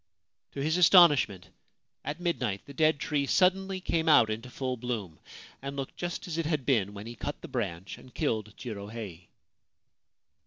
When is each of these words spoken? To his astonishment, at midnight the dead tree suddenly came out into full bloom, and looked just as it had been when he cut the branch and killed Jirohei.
To 0.53 0.63
his 0.63 0.77
astonishment, 0.77 1.47
at 2.03 2.19
midnight 2.19 2.65
the 2.65 2.73
dead 2.73 2.99
tree 2.99 3.27
suddenly 3.27 3.79
came 3.79 4.09
out 4.09 4.31
into 4.31 4.49
full 4.49 4.75
bloom, 4.75 5.19
and 5.61 5.75
looked 5.75 5.95
just 5.95 6.27
as 6.27 6.39
it 6.39 6.47
had 6.47 6.65
been 6.65 6.95
when 6.95 7.05
he 7.05 7.13
cut 7.13 7.39
the 7.43 7.47
branch 7.47 7.99
and 7.99 8.11
killed 8.11 8.57
Jirohei. 8.57 9.27